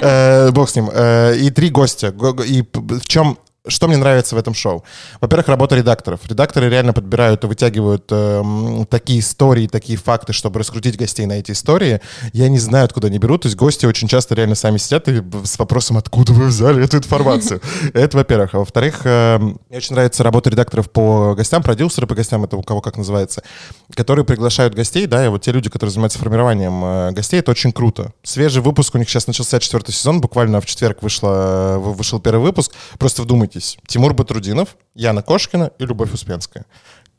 [0.00, 0.90] Э, Бог с ним.
[0.92, 2.10] Э, И три гостя.
[2.12, 4.84] Го- го- И в чем что мне нравится в этом шоу?
[5.20, 6.20] Во-первых, работа редакторов.
[6.28, 11.52] Редакторы реально подбирают и вытягивают эм, такие истории, такие факты, чтобы раскрутить гостей на эти
[11.52, 12.02] истории.
[12.34, 13.42] Я не знаю, откуда они берут.
[13.42, 16.98] То есть гости очень часто реально сами сидят и с вопросом, откуда вы взяли эту
[16.98, 17.62] информацию.
[17.94, 18.54] Это во-первых.
[18.54, 22.62] А во-вторых, эм, мне очень нравится работа редакторов по гостям, продюсеры по гостям, это у
[22.62, 23.42] кого как называется,
[23.94, 27.72] которые приглашают гостей, да, и вот те люди, которые занимаются формированием э, гостей, это очень
[27.72, 28.12] круто.
[28.22, 32.42] Свежий выпуск у них сейчас начался четвертый сезон, буквально в четверг вышло, вы- вышел первый
[32.42, 32.72] выпуск.
[32.98, 33.53] Просто вдумайтесь.
[33.86, 36.64] Тимур Батрудинов, Яна Кошкина и Любовь Успенская.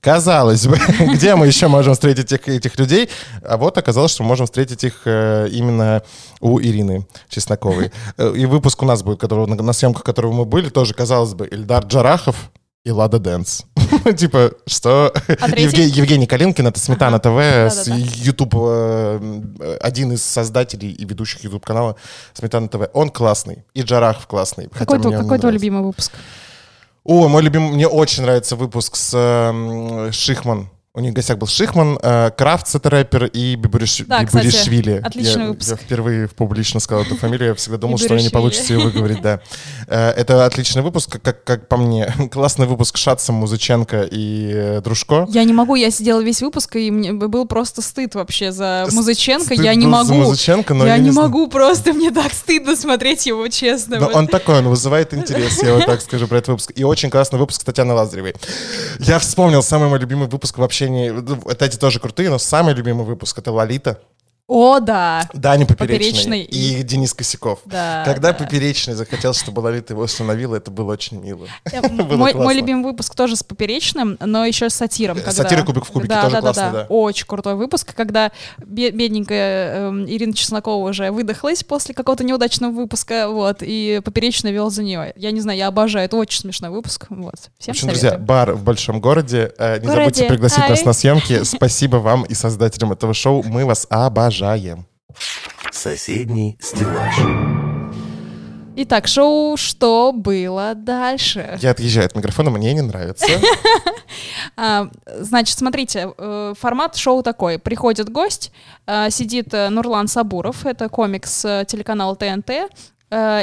[0.01, 0.77] Казалось бы,
[1.13, 3.09] где мы еще можем встретить этих, этих людей?
[3.41, 6.03] А вот оказалось, что мы можем встретить их э, именно
[6.41, 7.91] у Ирины Чесноковой.
[8.17, 11.33] Э, И выпуск у нас будет, которого, на, на съемках которого мы были, тоже, казалось
[11.33, 12.51] бы, Ильдар Джарахов
[12.85, 13.65] и Лада Дэнс.
[14.17, 15.11] Типа, что?
[15.41, 17.95] А Евгений Калинкин, это Сметана ТВ, Да-да-да.
[17.95, 21.95] YouTube, э, один из создателей и ведущих YouTube канала
[22.33, 22.89] Сметана ТВ.
[22.93, 24.69] Он классный, и Джарахов классный.
[24.69, 26.13] Какой, твой- какой любимый выпуск?
[27.03, 29.11] О, мой любимый, мне очень нравится выпуск с
[30.11, 30.69] Шихман.
[30.95, 34.03] У них в гостях был Шихман, э, Крафт, это рэпер, и Бибуриш...
[34.07, 35.01] Да, кстати, Бибуришвили.
[35.03, 35.69] отличный я, выпуск.
[35.71, 38.79] Я впервые публично сказал эту фамилию, я всегда думал, что у меня не получится ее
[38.79, 39.41] выговорить, да.
[39.87, 42.13] Э, Это отличный выпуск, как- как, по мне.
[42.31, 45.27] Классный выпуск Шатса, Музыченко и э, Дружко.
[45.29, 49.53] Я не могу, я сидела весь выпуск, и мне был просто стыд вообще за Музыченко.
[49.53, 50.29] стыд Я не был за могу.
[50.29, 53.99] Музыченко, но я, я не не могу, просто мне так стыдно смотреть его, честно.
[53.99, 54.15] Но Вот.
[54.15, 56.71] он такой, он вызывает интерес, я вот так скажу про этот выпуск.
[56.73, 58.33] И очень классный выпуск с Татьяной Лазаревой.
[58.99, 63.05] Я вспомнил самый мой любимый выпуск в ну, Это эти тоже крутые, но самый любимый
[63.05, 64.01] выпуск— это Лолита.
[64.47, 65.27] О, да.
[65.33, 67.61] Даня Поперечный, Поперечный и Денис Косяков.
[67.65, 68.33] Да, Когда да.
[68.45, 71.47] Поперечный захотел, чтобы Лолита его установила, это было очень мило.
[71.91, 72.43] Было Мой, классно.
[72.43, 75.17] мой любимый выпуск тоже с Поперечным, но еще с сатиром.
[75.17, 76.85] когда- Сатира «Кубик в кубике» да, тоже да, классный, да.
[76.89, 78.31] Очень крутой выпуск, когда
[78.63, 84.69] бе- бедненькая эм, Ирина Чеснокова уже выдохлась после какого-то неудачного выпуска, вот, и Поперечный вел
[84.69, 85.11] за нее.
[85.15, 87.35] Я не знаю, я обожаю, это очень смешной выпуск, вот.
[87.57, 88.27] Всем В общем, друзья, советую.
[88.27, 89.51] бар в большом городе.
[89.57, 90.01] Э, Не Городе.
[90.01, 90.85] забудьте пригласить нас Ай.
[90.85, 91.43] на съемки.
[91.43, 93.41] Спасибо вам и создателям этого шоу.
[93.43, 94.34] Мы вас обожаем.
[95.71, 97.15] Соседний стеллаж.
[98.77, 103.25] Итак, шоу «Что было дальше?» Я отъезжаю от микрофона, мне не нравится.
[104.57, 107.59] А, Значит, смотрите, э, формат шоу такой.
[107.59, 108.51] Приходит гость,
[108.85, 112.51] э, сидит э, Нурлан Сабуров, это комик с телеканала ТНТ,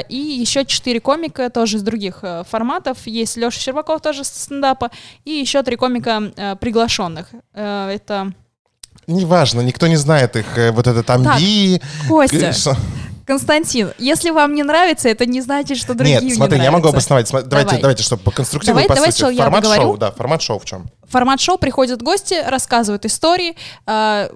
[0.09, 3.05] и еще четыре комика тоже из других форматов.
[3.05, 4.91] Есть Леша Щербаков тоже с стендапа,
[5.25, 7.29] и еще три комика приглашенных.
[7.53, 8.33] Это
[9.07, 10.45] Неважно, никто не знает их.
[10.57, 11.81] э, Вот этот амби.
[12.07, 12.77] Костя, э, что-
[13.25, 13.93] Константин.
[13.97, 17.29] Если вам не нравится, это не значит, что другим Нет, не смотри, я могу обосновать.
[17.31, 17.81] Давайте, Давай.
[17.81, 19.33] давайте, чтобы по конструктиву Давай- по давай сути.
[19.35, 20.85] я Формат шоу, да, формат шоу в чем?
[21.09, 23.55] формат шоу приходят гости, рассказывают истории,
[23.87, 24.29] э,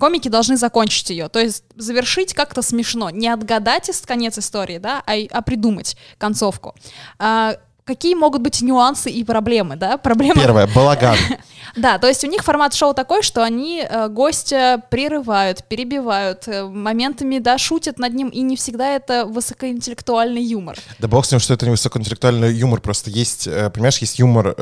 [0.00, 5.12] комики должны закончить ее, то есть завершить как-то смешно, не отгадать конец истории, да, а,
[5.30, 6.74] а придумать концовку.
[7.20, 9.96] А, какие могут быть нюансы и проблемы, да?
[9.96, 10.40] Проблема...
[10.40, 11.16] Первое, балаган.
[11.74, 16.64] Да, то есть у них формат шоу такой, что они э, гостя прерывают, перебивают, э,
[16.64, 20.76] моментами, да, шутят над ним, и не всегда это высокоинтеллектуальный юмор.
[20.98, 24.54] Да бог с ним, что это не высокоинтеллектуальный юмор, просто есть, э, понимаешь, есть юмор,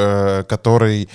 [0.48, 1.08] который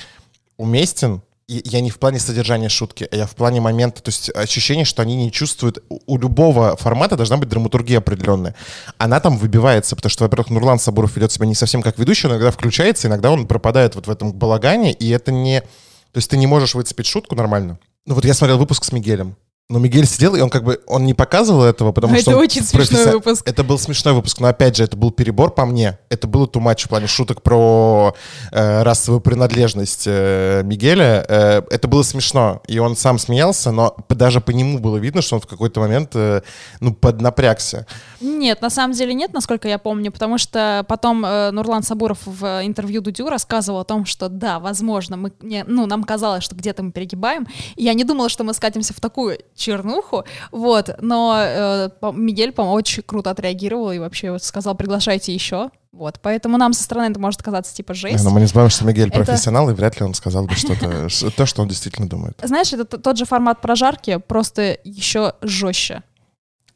[0.57, 4.85] уместен, я не в плане содержания шутки, а я в плане момента, то есть ощущение,
[4.85, 8.55] что они не чувствуют, у любого формата должна быть драматургия определенная.
[8.97, 12.49] Она там выбивается, потому что, во-первых, Нурлан Сабуров ведет себя не совсем как ведущий, иногда
[12.49, 15.61] включается, иногда он пропадает вот в этом балагане, и это не...
[15.61, 17.77] То есть ты не можешь выцепить шутку нормально.
[18.05, 19.35] Ну вот я смотрел выпуск с Мигелем,
[19.67, 22.39] но Мигель сидел, и он как бы, он не показывал этого, потому Но что это
[22.39, 23.47] очень смешной професси- выпуск.
[23.47, 25.97] Это был смешной выпуск, но опять же, это был перебор по мне.
[26.09, 28.13] Это было too much в плане шуток про
[28.51, 31.25] э, расовую принадлежность э, Мигеля.
[31.27, 35.37] Э, это было смешно, и он сам смеялся, но даже по нему было видно, что
[35.37, 36.41] он в какой-то момент, э,
[36.79, 37.87] ну, поднапрягся.
[38.21, 42.61] Нет, на самом деле нет, насколько я помню, потому что потом э, Нурлан Сабуров в
[42.63, 46.83] интервью Дудю рассказывал о том, что да, возможно, мы, не, ну, нам казалось, что где-то
[46.83, 47.47] мы перегибаем.
[47.75, 52.75] И я не думала, что мы скатимся в такую чернуху, вот, но э, Мигель, по-моему,
[52.75, 57.19] очень круто отреагировал и вообще вот сказал, приглашайте еще, вот, поэтому нам со стороны это
[57.19, 58.23] может казаться типа жесть.
[58.23, 61.07] Но мы не забываем, что Мигель Это- профессионал, и вряд ли он сказал бы что-то,
[61.37, 62.37] то, что он действительно думает.
[62.43, 66.03] Знаешь, это тот же формат прожарки, просто еще жестче.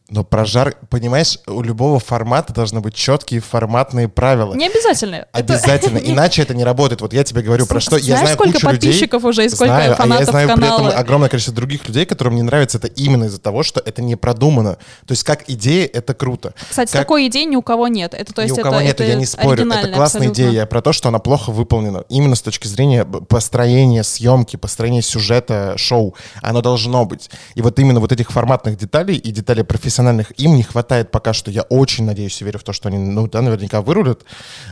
[0.09, 4.53] Но про жар, понимаешь, у любого формата должны быть четкие форматные правила.
[4.55, 5.15] Не обязательно.
[5.15, 7.01] Это- Обязательно, иначе это не работает.
[7.01, 7.95] Вот я тебе говорю про что.
[7.97, 8.89] Я Знаешь, знаю сколько кучу людей.
[8.89, 10.87] подписчиков уже и сколько знаю, а я фанатов знаю при канала?
[10.87, 14.15] этом огромное количество других людей, которым не нравится это именно из-за того, что это не
[14.15, 14.77] продумано.
[15.05, 16.55] То есть как идея это круто.
[16.67, 18.15] Кстати, Как- такой идеи ни у кого нет.
[18.15, 19.63] Это, то есть Ни у это, кого нет, это я не спорю.
[19.71, 20.33] Это классная абсолютно.
[20.33, 20.49] идея.
[20.51, 22.03] Я про то, что она плохо выполнена.
[22.09, 26.15] Именно с точки зрения построения съемки, построения сюжета шоу.
[26.41, 27.29] Оно должно быть.
[27.53, 29.98] И вот именно вот этих форматных деталей и деталей профессиональных
[30.38, 31.51] им не хватает пока что.
[31.51, 34.23] Я очень надеюсь и верю в то, что они, ну да, наверняка вырулят.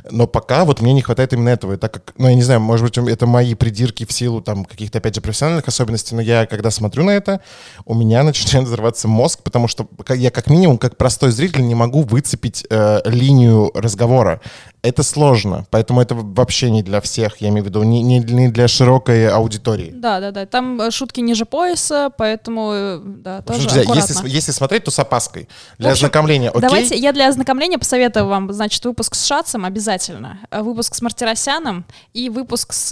[0.10, 1.74] Но пока вот мне не хватает именно этого.
[1.74, 4.66] И так как, ну я не знаю, может быть, это мои придирки в силу там
[4.66, 7.42] каких-то, опять же, профессиональных особенностей, но я, когда смотрю на это,
[7.86, 12.04] у меня начинает взрываться мозг, потому что я как минимум, как простой зритель, не могу
[12.04, 14.42] выцепить э, линию разговора.
[14.88, 18.48] Это сложно, поэтому это вообще не для всех, я имею в виду, не, не- не
[18.50, 19.92] для широкой аудитории.
[19.94, 20.46] Да, да, да.
[20.46, 25.00] Там э, шутки ниже пояса, поэтому э, да, тоже Друзья, если, если смотреть, то с
[25.00, 25.50] опаской.
[25.78, 26.62] Для общем, ознакомления, окей?
[26.62, 31.86] Давайте я для ознакомления посоветую вам, значит, выпуск с Шацем обязательно, э, выпуск с Мартиросяном
[32.14, 32.88] и выпуск с,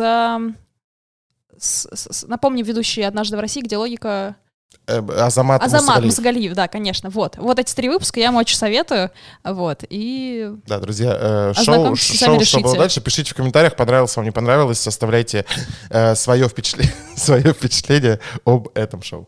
[1.58, 4.36] с- с- напомни, ведущий «Однажды в России», где логика...
[4.88, 6.06] Э, Азамат, Азамат Мусагалиев.
[6.06, 7.38] Мусагалиев, да, конечно, вот.
[7.38, 9.10] Вот эти три выпуска я вам очень советую,
[9.43, 10.51] вот, и...
[10.67, 14.86] Да, друзья, э, шоу, шоу что было дальше, пишите в комментариях, понравилось вам, не понравилось,
[14.86, 15.45] оставляйте
[15.89, 19.28] э, свое, впечатление, свое впечатление об этом шоу.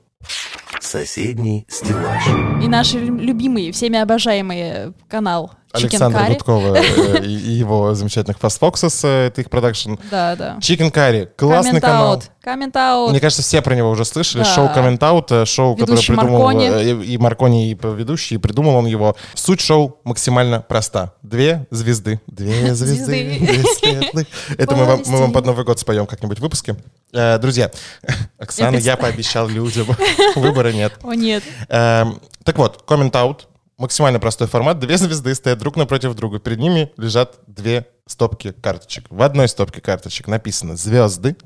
[0.80, 2.28] Соседний стеллаж.
[2.63, 6.26] И наш лю- любимый, всеми обожаемый канал Александра.
[6.28, 9.96] Гудкова э, и его замечательных Fast Foxes, э, это их продакшн.
[10.12, 10.58] Да, да.
[10.60, 12.22] Chicken Curry, классный канал.
[12.42, 13.12] Коммент-аут.
[13.12, 14.44] Мне кажется, все про него уже слышали.
[14.44, 14.54] Да.
[14.54, 17.04] Шоу Comment Out, э, шоу, которое придумал Маркони.
[17.04, 19.18] и Маркони, и ведущий, и придумал он его.
[19.34, 21.13] Суть шоу максимально проста.
[21.22, 22.22] Две звезды.
[22.28, 23.40] Две звезды.
[23.40, 24.28] Две светлых.
[24.58, 26.78] Это мы вам, мы вам под Новый год споем как-нибудь в выпуске.
[27.12, 27.70] Друзья,
[28.40, 29.88] Оксана, Я пообещал людям.
[30.36, 30.94] Выбора нет.
[31.04, 31.44] О, нет.
[31.68, 33.42] Эм, Так вот, Comment Out.
[33.78, 34.80] Максимально простой формат.
[34.80, 36.40] Две звезды стоят друг напротив друга.
[36.40, 39.06] Перед ними лежат две стопки карточек.
[39.10, 41.38] В одной стопке карточек написано «Звезды».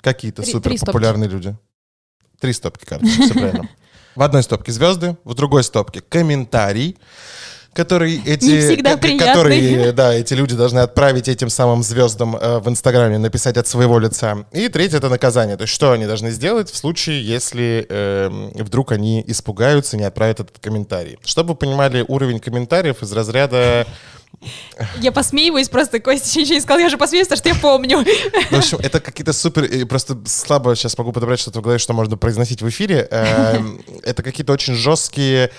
[0.00, 1.56] Какие-то супер популярные люди.
[2.40, 3.68] Три стопки карточек, все правильно.
[4.16, 6.98] В одной стопке звезды, в другой стопке комментарий,
[7.72, 9.18] который эти, приятный.
[9.18, 13.98] которые, да, эти люди должны отправить этим самым звездам э, в Инстаграме, написать от своего
[13.98, 14.44] лица.
[14.52, 15.56] И третье это наказание.
[15.56, 20.04] То есть что они должны сделать в случае, если эм, вдруг они испугаются и не
[20.04, 21.18] отправят этот комментарий.
[21.24, 23.86] Чтобы вы понимали уровень комментариев из разряда...
[25.00, 28.04] Я посмеиваюсь просто, Костя ничего не сказал, я же посмеюсь, потому что я помню.
[28.50, 29.86] В общем, это какие-то супер...
[29.86, 33.06] Просто слабо сейчас могу подобрать что-то в голове, что можно произносить в эфире.
[33.10, 35.50] Эм, Это какие-то очень жесткие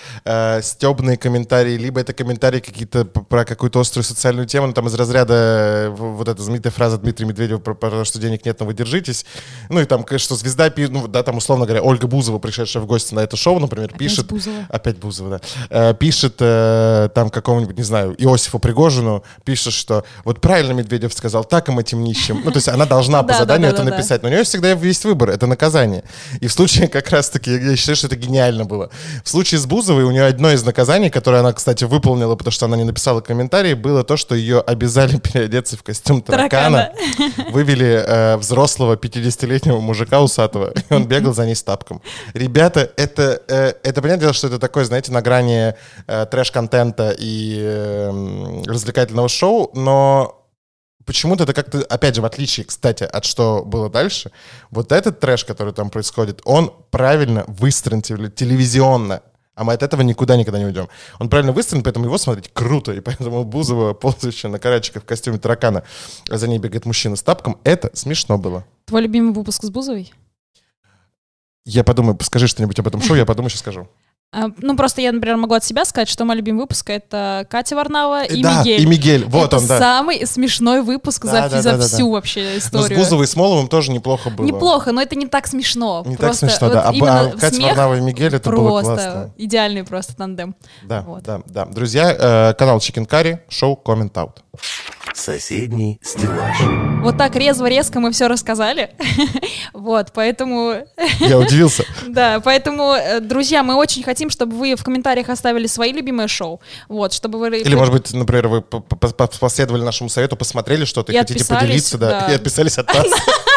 [0.62, 5.34] стебные комментарии, либо это комментарии какие-то про какую-то острую социальную тему, ну, там из разряда
[5.34, 9.24] э, вот эта знаменитая фраза Дмитрия Медведева про, то, что денег нет, но вы держитесь.
[9.68, 12.86] Ну и там, конечно, что звезда, ну да, там, условно говоря, Ольга Бузова, пришедшая в
[12.86, 14.26] гости на это шоу, например, пишет...
[14.26, 14.66] Бузова.
[14.68, 15.40] Опять Бузова, да.
[15.70, 21.44] Э, Пишет э, там какому-нибудь, не знаю, Иосифу Пригожину, пишет, что вот правильно Медведев сказал,
[21.44, 22.40] так им этим нищим.
[22.44, 24.22] Ну, то есть она должна по Да, да, заданию да, это написать.
[24.22, 26.04] Но у нее всегда есть выбор, это наказание.
[26.40, 28.90] И в случае как раз-таки, я считаю, что это гениально было.
[29.24, 32.66] В случае с Бузовой у нее одно из наказаний, которое она, кстати, выполнила, потому что
[32.66, 36.92] она не написала комментарий, было то, что ее обязали переодеться в костюм таракана.
[37.50, 42.00] Вывели э, взрослого 50-летнего мужика усатого, и он бегал за ней с тапком.
[42.34, 45.74] Ребята, это, э, это понятное дело, что это такое, знаете, на грани
[46.06, 50.42] э, трэш-контента и э, м, развлекательного шоу, но
[51.04, 54.30] почему-то это как-то, опять же, в отличие, кстати, от что было дальше,
[54.70, 59.22] вот этот трэш, который там происходит, он правильно выстроен теле- телевизионно.
[59.54, 60.88] А мы от этого никуда никогда не уйдем.
[61.18, 62.92] Он правильно выстроен, поэтому его смотреть круто.
[62.92, 65.82] И поэтому Бузова, ползающая на карачиках в костюме таракана,
[66.30, 68.64] а за ней бегает мужчина с тапком, это смешно было.
[68.86, 70.12] Твой любимый выпуск с Бузовой?
[71.64, 73.88] Я подумаю, скажи что-нибудь об этом шоу, я подумаю, сейчас скажу.
[74.34, 77.76] А, Ну, просто я, например, могу от себя сказать, что мой любимый выпуск— это Катя
[77.76, 78.80] Варнава и да, Мигель.
[78.80, 79.78] и Мигель, вот это он, да.
[79.78, 82.12] самый смешной выпуск Да, за, да, за да, всю да.
[82.12, 82.98] вообще Но с историю.
[82.98, 84.46] Бузовой и Смоловым тоже неплохо было.
[84.46, 86.02] Неплохо, но это не так смешно.
[86.06, 86.82] Не так Просто смешно, вот да.
[86.82, 89.34] А, а Катя Варнава и Мигель, это было просто классно.
[89.36, 90.56] идеальный просто тандем.
[90.82, 91.22] Да, Вот.
[91.24, 91.66] да, да.
[91.66, 92.16] Друзья,
[92.50, 94.38] э, канал Chicken Curry, шоу Comment Out.
[95.14, 96.56] Соседний стеллаж.
[97.02, 98.90] Вот так резво-резко мы все рассказали.
[99.72, 100.84] Вот, поэтому,
[101.20, 101.84] Я удивился.
[102.06, 106.60] да, поэтому, э, друзья, мы очень хотим, чтобы вы в комментариях оставили свои любимые шоу.
[106.88, 107.58] Вот, чтобы вы...
[107.58, 111.44] Или, может быть, например, вы по- по- по- последовали нашему совету, посмотрели что-то и, хотите
[111.44, 112.32] поделиться, да, да.
[112.32, 113.06] и отписались от нас.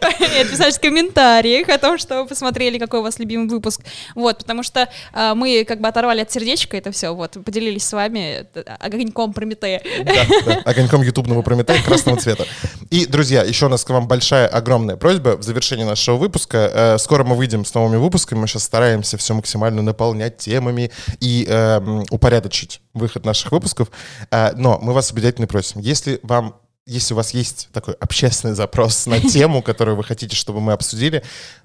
[0.20, 3.82] и отписались в комментариях о том, что вы посмотрели, какой у вас любимый выпуск.
[4.14, 7.92] Вот, потому что а, мы как бы оторвали от сердечка это все, вот, поделились с
[7.92, 9.82] вами э, огоньком Прометея.
[10.04, 12.46] Да, да, огоньком ютубного Прометея красного цвета.
[12.90, 16.70] И, друзья, еще у нас к вам большая, огромная просьба в завершении нашего выпуска.
[16.72, 18.40] Э, Скоро мы выйдем с новыми выпусками.
[18.40, 23.90] Мы сейчас стараемся все максимально наполнять темами и э, упорядочить выход наших выпусков.
[24.30, 29.06] Э, Но мы вас обязательно просим, если вам если у вас есть такой общественный запрос
[29.06, 31.22] на тему, которую вы хотите, чтобы мы обсудили,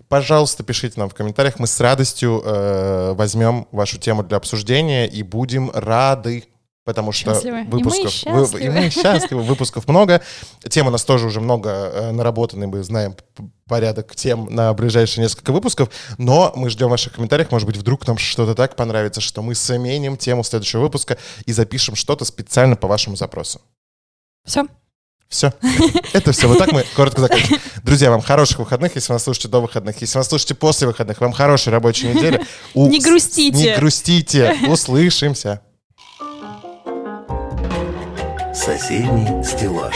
[0.07, 1.59] пожалуйста, пишите нам в комментариях.
[1.59, 6.45] Мы с радостью э, возьмем вашу тему для обсуждения и будем рады
[6.85, 7.61] потому что Счастливы.
[7.61, 10.21] И мы выпусков вы- и мы счастливы, выпусков много.
[10.69, 13.15] Тем у нас тоже уже много э, наработаны, мы знаем
[13.67, 18.19] порядок тем на ближайшие несколько выпусков, но мы ждем ваших комментариев, может быть, вдруг нам
[18.19, 23.15] что-то так понравится, что мы сменим тему следующего выпуска и запишем что-то специально по вашему
[23.15, 23.59] запросу.
[24.45, 24.67] Все.
[25.29, 25.53] Все.
[26.13, 26.47] Это все.
[26.47, 27.57] Вот так мы коротко закончим.
[27.83, 29.99] Друзья, вам хороших выходных, если вы нас слушаете до выходных.
[30.01, 32.41] Если вы нас слушаете после выходных, вам хорошей рабочей недели.
[32.73, 33.57] У- Не грустите.
[33.57, 34.55] Не грустите.
[34.67, 35.61] Услышимся.
[38.53, 39.95] Соседний стеллаж.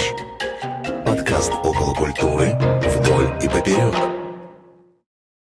[1.05, 2.57] Подкаст около культуры